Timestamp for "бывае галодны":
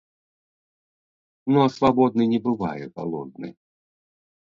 2.51-3.57